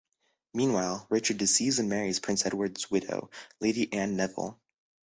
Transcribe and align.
Meanwhile, 0.55 1.05
Richard 1.11 1.37
deceives 1.37 1.77
and 1.77 1.87
marries 1.87 2.19
Prince 2.19 2.47
Edward's 2.47 2.89
widow 2.89 3.29
Lady 3.59 3.93
Anne 3.93 4.15
Neville. 4.15 4.59